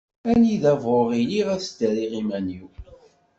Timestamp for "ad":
1.55-1.61